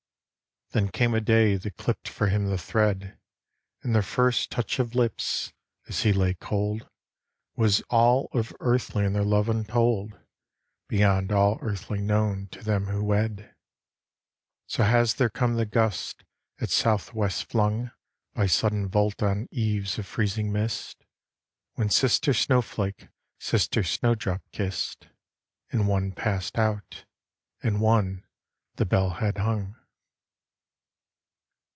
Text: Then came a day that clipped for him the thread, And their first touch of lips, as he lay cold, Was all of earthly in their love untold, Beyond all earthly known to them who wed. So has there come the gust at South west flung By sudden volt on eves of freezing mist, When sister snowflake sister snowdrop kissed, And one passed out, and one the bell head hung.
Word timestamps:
Then 0.73 0.87
came 0.87 1.13
a 1.13 1.19
day 1.19 1.57
that 1.57 1.75
clipped 1.75 2.07
for 2.07 2.27
him 2.27 2.45
the 2.45 2.57
thread, 2.57 3.19
And 3.83 3.93
their 3.93 4.01
first 4.01 4.49
touch 4.49 4.79
of 4.79 4.95
lips, 4.95 5.51
as 5.89 6.03
he 6.03 6.13
lay 6.13 6.33
cold, 6.33 6.87
Was 7.57 7.81
all 7.89 8.29
of 8.31 8.53
earthly 8.61 9.03
in 9.03 9.11
their 9.11 9.25
love 9.25 9.49
untold, 9.49 10.17
Beyond 10.87 11.29
all 11.33 11.57
earthly 11.61 11.99
known 11.99 12.47
to 12.53 12.63
them 12.63 12.85
who 12.85 13.03
wed. 13.03 13.53
So 14.65 14.83
has 14.85 15.15
there 15.15 15.29
come 15.29 15.55
the 15.55 15.65
gust 15.65 16.23
at 16.61 16.69
South 16.69 17.13
west 17.13 17.49
flung 17.49 17.91
By 18.33 18.45
sudden 18.47 18.87
volt 18.87 19.21
on 19.21 19.49
eves 19.51 19.99
of 19.99 20.07
freezing 20.07 20.53
mist, 20.53 21.03
When 21.73 21.89
sister 21.89 22.33
snowflake 22.33 23.09
sister 23.39 23.83
snowdrop 23.83 24.41
kissed, 24.53 25.09
And 25.71 25.85
one 25.89 26.13
passed 26.13 26.57
out, 26.57 27.03
and 27.61 27.81
one 27.81 28.23
the 28.75 28.85
bell 28.85 29.09
head 29.15 29.39
hung. 29.39 29.75